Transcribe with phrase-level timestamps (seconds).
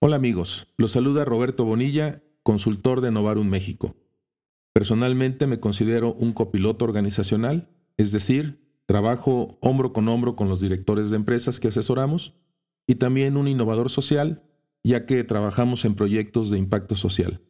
[0.00, 3.94] Hola amigos, los saluda Roberto Bonilla, consultor de Novarum México.
[4.72, 11.10] Personalmente me considero un copiloto organizacional, es decir, trabajo hombro con hombro con los directores
[11.10, 12.32] de empresas que asesoramos
[12.86, 14.44] y también un innovador social,
[14.82, 17.42] ya que trabajamos en proyectos de impacto social.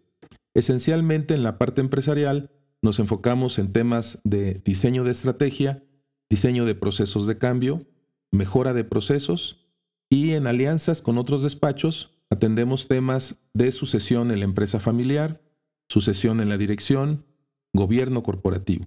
[0.52, 2.50] Esencialmente en la parte empresarial
[2.82, 5.84] nos enfocamos en temas de diseño de estrategia,
[6.30, 7.86] diseño de procesos de cambio,
[8.30, 9.66] mejora de procesos
[10.10, 15.42] y en alianzas con otros despachos atendemos temas de sucesión en la empresa familiar,
[15.88, 17.24] sucesión en la dirección,
[17.72, 18.86] gobierno corporativo.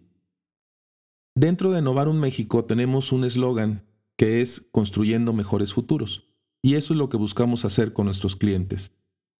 [1.35, 3.85] Dentro de Novarum México tenemos un eslogan
[4.17, 6.27] que es construyendo mejores futuros.
[6.61, 8.95] Y eso es lo que buscamos hacer con nuestros clientes.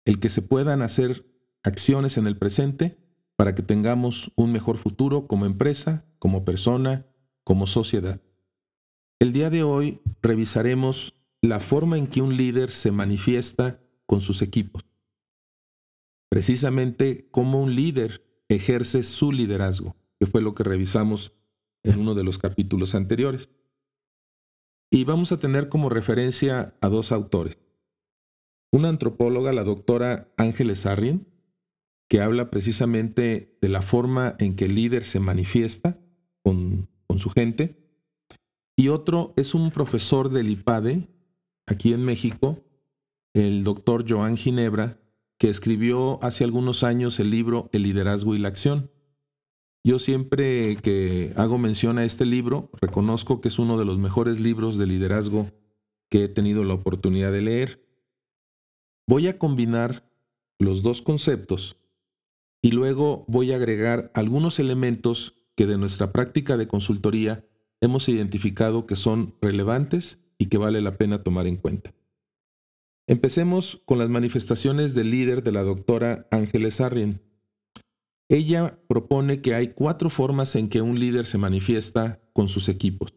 [0.05, 1.25] El que se puedan hacer
[1.63, 2.97] acciones en el presente
[3.41, 7.07] para que tengamos un mejor futuro como empresa, como persona,
[7.43, 8.21] como sociedad.
[9.17, 14.43] El día de hoy revisaremos la forma en que un líder se manifiesta con sus
[14.43, 14.85] equipos.
[16.29, 21.33] Precisamente cómo un líder ejerce su liderazgo, que fue lo que revisamos
[21.81, 23.49] en uno de los capítulos anteriores.
[24.91, 27.57] Y vamos a tener como referencia a dos autores.
[28.71, 31.30] Una antropóloga, la doctora Ángeles Arrien,
[32.11, 35.97] que habla precisamente de la forma en que el líder se manifiesta
[36.43, 37.77] con, con su gente.
[38.75, 41.07] Y otro es un profesor del IPADE,
[41.67, 42.65] aquí en México,
[43.33, 44.99] el doctor Joan Ginebra,
[45.39, 48.91] que escribió hace algunos años el libro El liderazgo y la acción.
[49.81, 54.37] Yo siempre que hago mención a este libro, reconozco que es uno de los mejores
[54.41, 55.47] libros de liderazgo
[56.09, 57.87] que he tenido la oportunidad de leer.
[59.07, 60.11] Voy a combinar
[60.59, 61.77] los dos conceptos
[62.61, 67.45] y luego voy a agregar algunos elementos que de nuestra práctica de consultoría
[67.81, 71.93] hemos identificado que son relevantes y que vale la pena tomar en cuenta.
[73.07, 77.21] Empecemos con las manifestaciones del líder de la doctora Ángeles Arrien.
[78.29, 83.13] Ella propone que hay cuatro formas en que un líder se manifiesta con sus equipos.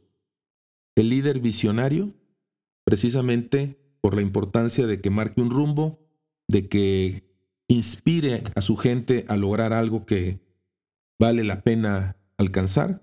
[0.97, 2.15] El líder visionario,
[2.85, 6.01] precisamente por la importancia de que marque un rumbo,
[6.49, 7.34] de que
[7.69, 10.41] inspire a su gente a lograr algo que
[11.19, 13.03] vale la pena alcanzar.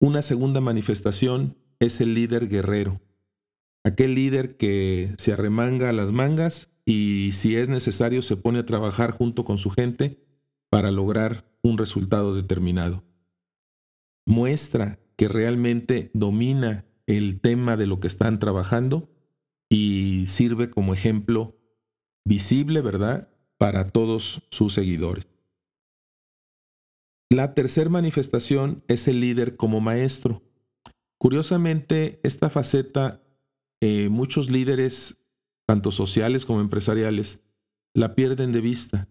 [0.00, 3.00] Una segunda manifestación es el líder guerrero,
[3.84, 9.10] aquel líder que se arremanga las mangas y si es necesario se pone a trabajar
[9.10, 10.22] junto con su gente
[10.70, 13.04] para lograr un resultado determinado.
[14.26, 19.08] Muestra que realmente domina el tema de lo que están trabajando
[19.68, 21.56] y sirve como ejemplo
[22.26, 25.26] visible, ¿verdad?, para todos sus seguidores.
[27.30, 30.42] La tercera manifestación es el líder como maestro.
[31.18, 33.22] Curiosamente, esta faceta
[33.80, 35.24] eh, muchos líderes,
[35.66, 37.46] tanto sociales como empresariales,
[37.94, 39.08] la pierden de vista.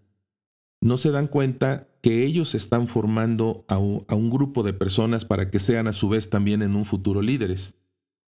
[0.81, 5.59] No se dan cuenta que ellos están formando a un, grupo de personas para que
[5.59, 7.75] sean a su vez también en un futuro líderes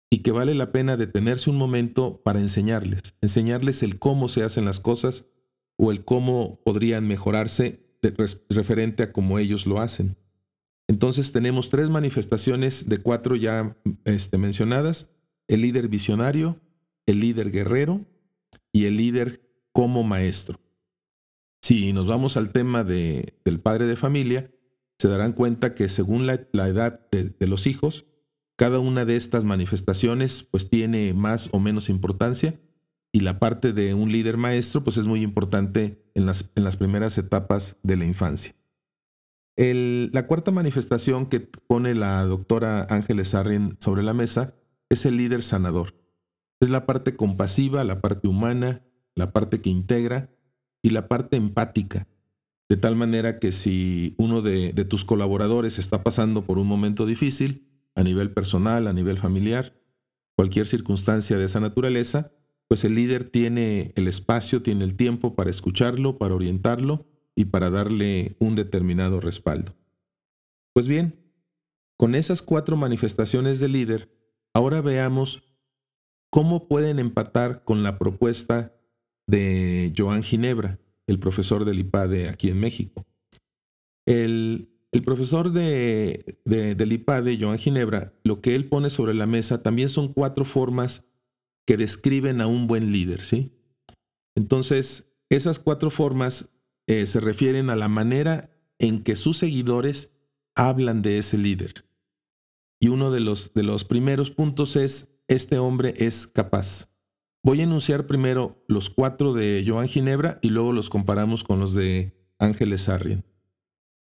[0.10, 4.66] y que vale la pena detenerse un momento para enseñarles, enseñarles el cómo se hacen
[4.66, 5.26] las cosas
[5.78, 7.86] o el cómo podrían mejorarse
[8.50, 10.18] referente a cómo ellos lo hacen.
[10.88, 15.12] Entonces tenemos tres manifestaciones de cuatro ya este, mencionadas
[15.48, 16.60] el líder visionario,
[17.06, 18.06] el líder guerrero
[18.72, 19.42] y el líder
[19.72, 20.60] como maestro.
[21.62, 24.52] Si nos vamos al tema de, del padre de familia,
[25.00, 26.34] se darán cuenta que según la,
[26.68, 28.06] edad de, de, los hijos,
[28.58, 32.60] cada una de estas manifestaciones pues tiene más o menos importancia
[33.14, 36.76] y la parte de un líder maestro pues es muy importante en las, en las
[36.76, 38.54] primeras etapas de la infancia.
[39.58, 44.54] La cuarta manifestación que pone la doctora Ángeles Arrin sobre la mesa
[44.90, 45.96] es el líder sanador.
[46.60, 48.84] Es la parte compasiva, la parte humana,
[49.16, 50.30] la parte que integra
[50.84, 52.08] y la parte empática.
[52.70, 57.67] De tal manera que si uno de, tus colaboradores está pasando por un momento difícil,
[57.98, 59.78] a nivel personal, a nivel familiar,
[60.38, 62.32] cualquier circunstancia de esa naturaleza,
[62.70, 67.06] pues el líder tiene el espacio, tiene el tiempo para escucharlo, para orientarlo
[67.36, 69.76] y para darle un determinado respaldo.
[70.72, 71.20] Pues bien,
[71.98, 74.10] con esas cuatro manifestaciones del líder,
[74.58, 75.44] Ahora veamos
[76.32, 78.74] cómo pueden empatar con la propuesta
[79.28, 83.06] de Joan Ginebra, el profesor del IPADE aquí en México.
[84.08, 89.90] El, profesor de, del IPADE, Joan Ginebra, lo que él pone sobre la mesa también
[89.90, 91.10] son cuatro formas
[91.66, 93.22] que describen a un buen líder,
[94.36, 96.58] Entonces, esas cuatro formas
[96.88, 98.50] eh, se refieren a la manera
[98.80, 100.18] en que sus seguidores
[100.56, 101.86] hablan de ese líder.
[102.80, 106.90] Y uno de los, de los primeros puntos es, este hombre es capaz.
[107.44, 111.74] Voy a enunciar primero los cuatro de Joan Ginebra y luego los comparamos con los
[111.74, 113.26] de Ángeles Sarrien.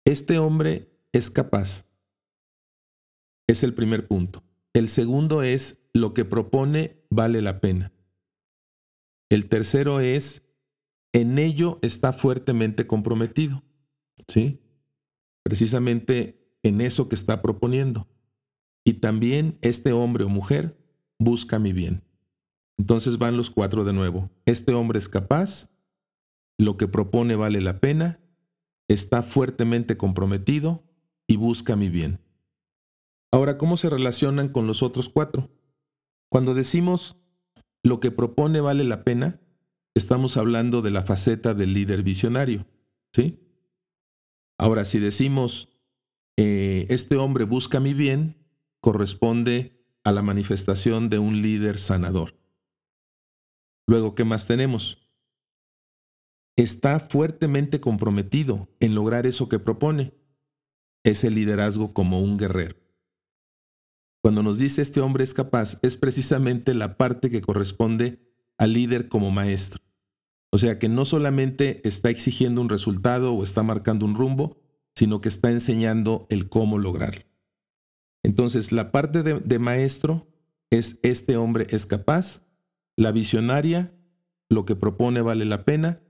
[0.06, 1.90] Este hombre es capaz.
[3.48, 4.44] Es el primer punto.
[4.74, 7.94] El segundo es, lo que propone vale la pena.
[9.30, 10.44] El tercero es,
[11.14, 13.64] en ello está fuertemente comprometido.
[14.28, 14.60] ¿Sí?
[15.44, 18.08] Precisamente en eso que está proponiendo.
[18.84, 20.78] Y también este hombre o mujer
[21.20, 22.04] busca mi bien.
[22.78, 24.30] Entonces van los cuatro de nuevo.
[24.46, 25.70] Este hombre es capaz,
[26.58, 28.20] lo que propone vale la pena,
[28.88, 30.84] está fuertemente comprometido
[31.28, 32.20] y busca mi bien.
[33.32, 35.50] Ahora, ¿cómo se relacionan con los otros cuatro?
[36.30, 37.18] Cuando decimos
[37.84, 39.42] lo que propone vale la pena,
[39.96, 42.66] estamos hablando de la faceta del líder visionario.
[43.14, 43.40] ¿sí?
[44.58, 45.70] Ahora, si decimos
[46.38, 48.36] eh, este hombre busca mi bien,
[48.82, 52.36] corresponde a la manifestación de un líder sanador.
[53.88, 55.03] Luego, ¿qué más tenemos?
[56.56, 60.14] Está fuertemente comprometido en lograr eso que propone.
[61.04, 62.76] Es el liderazgo como un guerrero.
[64.22, 68.20] Cuando nos dice este hombre es capaz, es precisamente la parte que corresponde
[68.58, 69.82] al líder como maestro.
[70.52, 74.62] O sea que no solamente está exigiendo un resultado o está marcando un rumbo,
[74.96, 77.26] sino que está enseñando el cómo lograrlo.
[78.22, 80.28] Entonces, la parte de, de maestro
[80.70, 82.46] es este hombre es capaz,
[82.96, 83.92] la visionaria,
[84.50, 86.02] lo que propone vale la pena,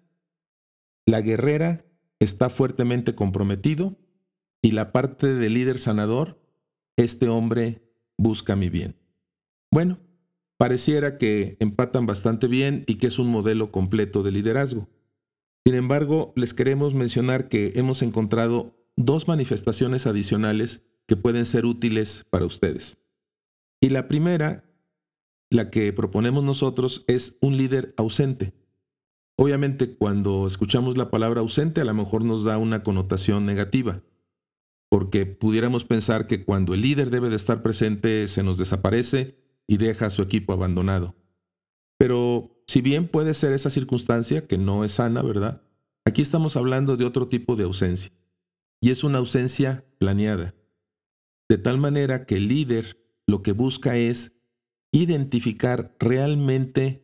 [1.05, 1.85] la guerrera
[2.19, 3.97] está fuertemente comprometido
[4.61, 6.41] y la parte de líder sanador,
[6.95, 7.83] este hombre
[8.17, 8.95] busca mi bien.
[9.71, 9.99] Bueno,
[10.57, 14.89] pareciera que empatan bastante bien y que es un modelo completo de liderazgo.
[15.65, 22.25] Sin embargo, les queremos mencionar que hemos encontrado dos manifestaciones adicionales que pueden ser útiles
[22.29, 22.97] para ustedes.
[23.81, 24.63] Y la primera
[25.49, 28.53] la que proponemos nosotros es un líder ausente.
[29.35, 34.03] Obviamente cuando escuchamos la palabra ausente a lo mejor nos da una connotación negativa,
[34.89, 39.77] porque pudiéramos pensar que cuando el líder debe de estar presente se nos desaparece y
[39.77, 41.15] deja a su equipo abandonado.
[41.97, 45.63] Pero si bien puede ser esa circunstancia, que no es sana, ¿verdad?
[46.05, 48.11] Aquí estamos hablando de otro tipo de ausencia,
[48.81, 50.53] y es una ausencia planeada,
[51.49, 54.41] de tal manera que el líder lo que busca es
[54.91, 57.02] identificar realmente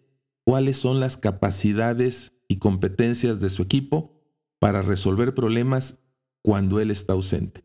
[0.50, 4.20] cuáles son las capacidades y competencias de su equipo
[4.58, 6.10] para resolver problemas
[6.42, 7.64] cuando él está ausente.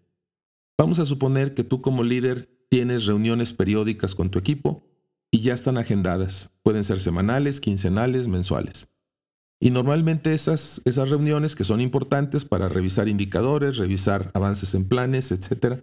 [0.76, 4.86] Vamos a suponer que tú como líder tienes reuniones periódicas con tu equipo
[5.30, 6.50] y ya están agendadas.
[6.62, 8.88] Pueden ser semanales, quincenales, mensuales.
[9.58, 15.32] Y normalmente esas, esas reuniones que son importantes para revisar indicadores, revisar avances en planes,
[15.32, 15.82] etc.,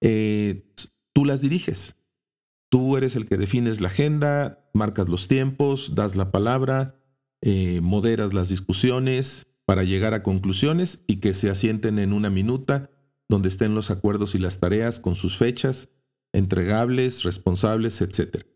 [0.00, 0.68] eh,
[1.12, 1.94] tú las diriges.
[2.72, 6.98] Tú eres el que defines la agenda, marcas los tiempos, das la palabra,
[7.42, 12.88] eh, moderas las discusiones para llegar a conclusiones y que se asienten en una minuta
[13.28, 15.90] donde estén los acuerdos y las tareas con sus fechas,
[16.32, 18.46] entregables, responsables, etc.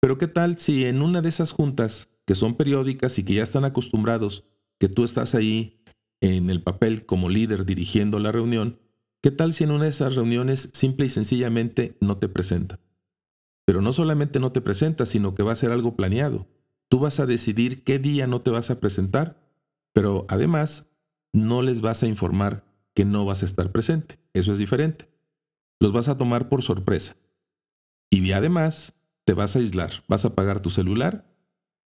[0.00, 3.42] Pero ¿qué tal si en una de esas juntas, que son periódicas y que ya
[3.42, 4.46] están acostumbrados,
[4.78, 5.84] que tú estás ahí
[6.22, 8.80] en el papel como líder dirigiendo la reunión,
[9.22, 12.80] ¿qué tal si en una de esas reuniones simple y sencillamente no te presentan?
[13.70, 16.48] Pero no solamente no te presentas, sino que va a ser algo planeado.
[16.88, 19.40] Tú vas a decidir qué día no te vas a presentar,
[19.92, 20.90] pero además
[21.32, 24.18] no les vas a informar que no vas a estar presente.
[24.32, 25.08] Eso es diferente.
[25.78, 27.14] Los vas a tomar por sorpresa.
[28.10, 28.92] Y además
[29.24, 31.32] te vas a aislar, vas a apagar tu celular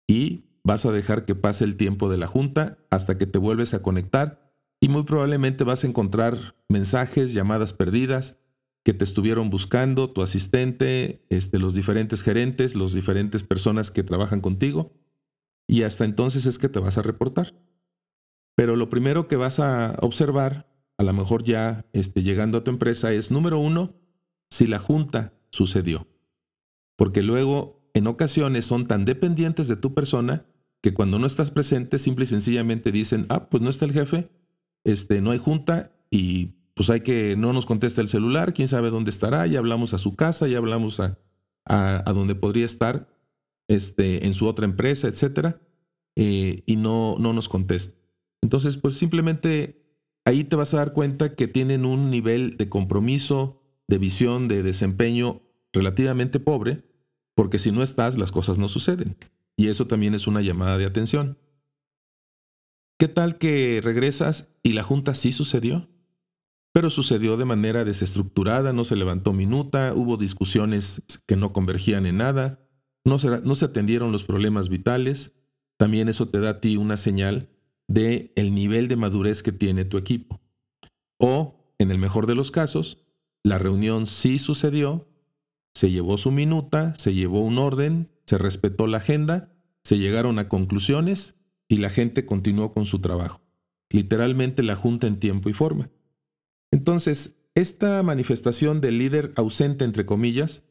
[0.09, 3.73] y vas a dejar que pase el tiempo de la junta hasta que te vuelves
[3.73, 8.40] a conectar y muy probablemente vas a encontrar mensajes, llamadas perdidas,
[8.83, 14.41] que te estuvieron buscando, tu asistente, este, los diferentes gerentes, las diferentes personas que trabajan
[14.41, 14.93] contigo,
[15.67, 17.53] y hasta entonces es que te vas a reportar.
[18.55, 22.71] Pero lo primero que vas a observar, a lo mejor ya este, llegando a tu
[22.71, 23.95] empresa, es número uno,
[24.49, 26.07] si la junta sucedió.
[26.97, 30.45] Porque luego, en ocasiones, son tan dependientes de tu persona
[30.81, 34.29] que cuando no estás presente, simple y sencillamente dicen, ah, pues no está el jefe,
[34.83, 38.89] este, no hay junta y pues hay que, no nos contesta el celular, quién sabe
[38.89, 41.19] dónde estará, ya hablamos a su casa, ya hablamos a,
[41.63, 43.07] a, donde podría estar
[43.67, 45.61] este, en su otra empresa, etcétera,
[46.15, 47.95] eh, y no, no nos contesta.
[48.41, 49.85] Entonces, pues simplemente
[50.25, 54.63] ahí te vas a dar cuenta que tienen un nivel de compromiso, de visión, de
[54.63, 56.83] desempeño relativamente pobre,
[57.35, 59.17] porque si no estás, las cosas no suceden.
[59.55, 61.37] Y eso también es una llamada de atención.
[62.97, 65.87] ¿Qué tal que regresas y la junta sí sucedió?
[66.73, 72.17] Pero sucedió de manera desestructurada, no se levantó minuta, hubo discusiones que no convergían en
[72.17, 72.59] nada,
[73.03, 75.35] no se, atendieron los problemas vitales.
[75.77, 77.49] También eso te da a ti una señal
[77.87, 80.39] de el nivel de madurez que tiene tu equipo.
[81.17, 83.05] O, en el mejor de los casos,
[83.43, 85.09] la reunión sí sucedió,
[85.73, 89.51] se llevó su minuta, se llevó un orden, se respetó la agenda,
[89.83, 91.35] se llegaron a conclusiones
[91.67, 93.41] y la gente continuó con su trabajo.
[93.89, 95.89] Literalmente la junta en tiempo y forma.
[96.71, 100.63] Entonces, esta manifestación del líder ausente, entre comillas,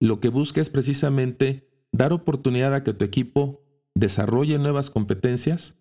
[0.00, 5.78] lo que busca es precisamente dar oportunidad a que tu equipo desarrolle nuevas competencias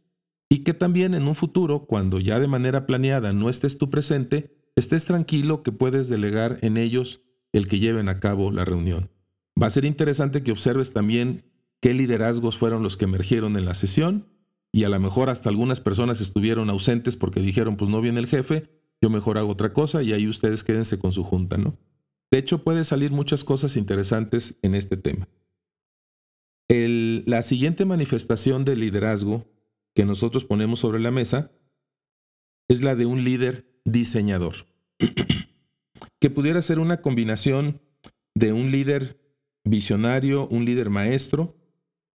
[0.50, 4.56] y que también en un futuro, cuando ya de manera planeada no estés tú presente,
[4.76, 9.10] estés tranquilo que puedes delegar en ellos el que lleven a cabo la reunión.
[9.62, 11.46] Va a ser interesante que observes también
[11.82, 14.28] qué liderazgos fueron los que emergieron en la sesión
[14.72, 18.28] y a lo mejor hasta algunas personas estuvieron ausentes porque dijeron pues no viene el
[18.28, 18.70] jefe,
[19.04, 21.78] yo mejor hago otra cosa y ahí ustedes quédense con su junta, ¿no?
[22.32, 25.28] De hecho puede salir muchas cosas interesantes en este tema.
[26.70, 29.46] la siguiente manifestación de liderazgo
[29.94, 31.52] que nosotros ponemos sobre la mesa
[32.70, 34.54] es la de un líder diseñador,
[36.22, 37.82] que pudiera ser una combinación
[38.34, 39.20] de un líder
[39.66, 41.58] visionario, un líder maestro,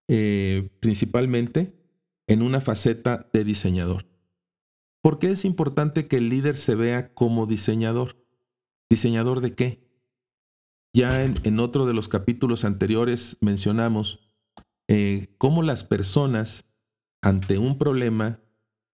[0.09, 1.75] eh, principalmente
[2.27, 4.07] en una faceta de diseñador.
[5.03, 8.17] ¿Por qué es importante que el líder se vea como diseñador?
[8.91, 9.89] ¿Diseñador de qué?
[10.93, 14.21] Ya en, otro de los capítulos anteriores mencionamos
[14.89, 16.65] eh, cómo las personas
[17.23, 18.41] ante un problema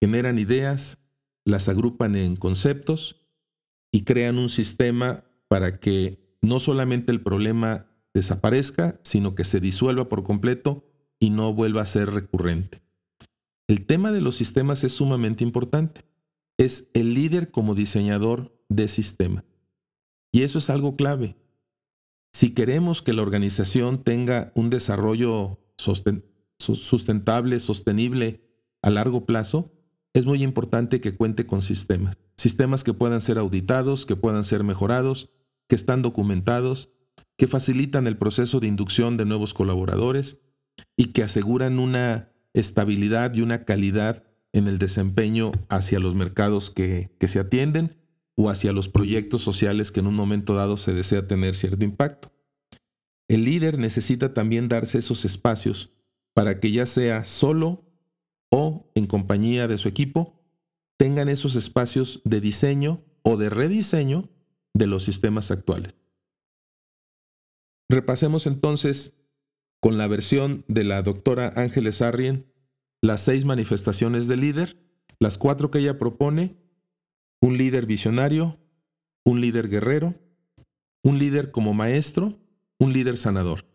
[0.03, 0.99] generan ideas,
[1.45, 3.25] las agrupan en conceptos
[3.93, 10.09] y crean un sistema para que no solamente el problema desaparezca, sino que se disuelva
[10.09, 10.85] por completo
[11.19, 12.84] y no vuelva a ser recurrente.
[13.67, 16.03] El tema de los sistemas es sumamente importante.
[16.59, 19.45] Es el líder como diseñador de sistema.
[20.33, 21.37] Y eso es algo clave.
[22.33, 25.61] Si queremos que la organización tenga un desarrollo
[26.59, 28.43] sustentable, sostenible
[28.83, 29.73] a largo plazo,
[30.13, 32.19] es muy importante que cuente con sistemas.
[32.37, 35.31] Sistemas que puedan ser auditados, que puedan ser mejorados,
[35.69, 36.91] que están documentados,
[37.37, 40.41] que facilitan el proceso de inducción de nuevos colaboradores
[40.97, 47.11] y que aseguran una estabilidad y una calidad en el desempeño hacia los mercados que,
[47.19, 47.97] que se atienden
[48.37, 52.33] o hacia los proyectos sociales que en un momento dado se desea tener cierto impacto.
[53.29, 55.93] El líder necesita también darse esos espacios
[56.35, 57.85] para que ya sea solo
[58.51, 60.41] o en compañía de su equipo
[60.97, 64.29] tengan esos espacios de diseño o de rediseño
[64.75, 65.97] de los sistemas actuales.
[67.89, 69.24] Repasemos entonces
[69.85, 72.51] con la versión de la doctora Ángeles Arrien
[73.03, 74.79] las seis manifestaciones del líder,
[75.19, 76.57] las cuatro que ella propone,
[77.43, 78.59] un líder visionario,
[79.27, 80.15] un líder guerrero,
[81.03, 82.41] un líder como maestro,
[82.79, 83.67] un líder sanador.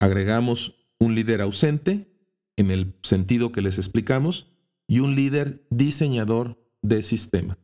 [0.00, 2.12] Agregamos un líder ausente
[2.56, 4.50] en el sentido que les explicamos,
[4.88, 7.58] y un líder diseñador de sistema.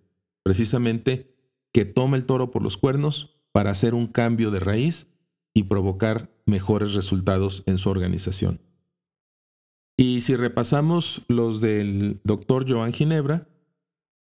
[0.44, 1.34] Precisamente
[1.72, 5.08] que tome el toro por los cuernos para hacer un cambio de raíz
[5.54, 8.61] y provocar mejores resultados en su organización.
[9.96, 13.49] Y si repasamos los del doctor Joan Ginebra,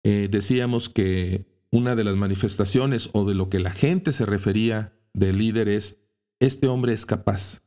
[0.04, 4.94] eh, decíamos que una de las manifestaciones o de lo que la gente se refería
[5.14, 6.04] del líder es,
[6.40, 7.62] este hombre es capaz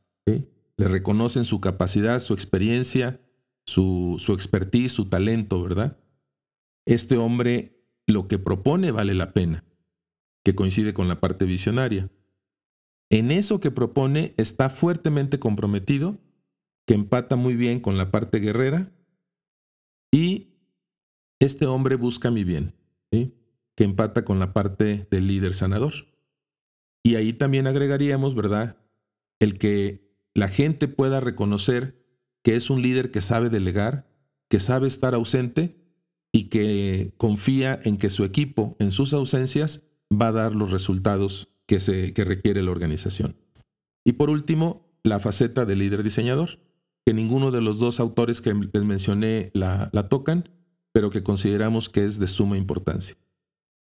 [0.77, 3.21] le reconocen su capacidad, su experiencia,
[3.65, 5.97] su, su expertise, su talento, ¿verdad?
[6.85, 9.63] Este hombre lo que propone vale la pena,
[10.43, 12.09] que coincide con la parte visionaria.
[13.09, 16.17] En eso que propone está fuertemente comprometido,
[16.85, 18.91] que empata muy bien con la parte guerrera,
[20.11, 20.55] y
[21.39, 22.73] este hombre busca mi bien,
[23.11, 25.93] que empata con la parte del líder sanador.
[27.03, 28.77] Y ahí también agregaríamos, ¿verdad?
[29.39, 32.03] El que la gente pueda reconocer
[32.43, 34.07] que es un líder que sabe delegar,
[34.49, 35.83] que sabe estar ausente
[36.31, 41.54] y que confía en que su equipo en sus ausencias va a dar los resultados
[41.67, 43.35] que, se, que requiere la organización.
[44.03, 46.59] Y por último, la faceta del líder diseñador,
[47.05, 50.49] que ninguno de los dos autores que les mencioné la, la tocan,
[50.91, 53.17] pero que consideramos que es de suma importancia.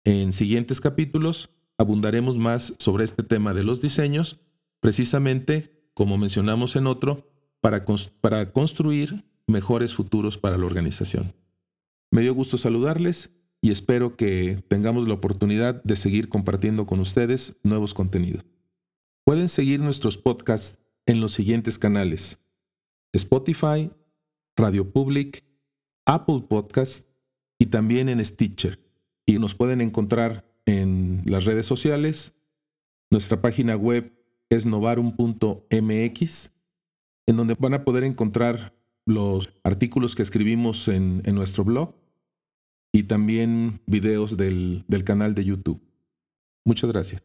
[0.04, 4.40] En siguientes capítulos abundaremos más sobre este tema de los diseños,
[4.80, 7.30] precisamente como mencionamos en otro,
[7.61, 7.85] para,
[8.21, 11.33] para construir mejores futuros para la organización.
[12.11, 17.56] Me dio gusto saludarles y espero que tengamos la oportunidad de seguir compartiendo con ustedes
[17.62, 18.44] nuevos contenidos.
[19.25, 22.38] Pueden seguir nuestros podcasts en los siguientes canales:
[23.12, 23.90] Spotify,
[24.56, 25.44] Radio Public,
[26.06, 27.08] Apple Podcast
[27.58, 28.78] y también en Stitcher.
[29.26, 32.34] Y nos pueden encontrar en las redes sociales.
[33.10, 34.12] Nuestra página web
[34.48, 36.50] es novarum.mx,
[37.26, 41.94] en donde van a poder encontrar los artículos que escribimos en, en nuestro blog
[42.97, 45.83] y también videos del, del canal de YouTube.
[46.65, 47.23] Muchas gracias.